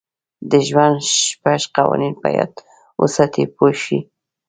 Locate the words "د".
0.49-0.51